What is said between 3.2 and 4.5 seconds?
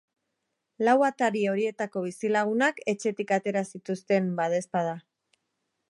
atera zituzten,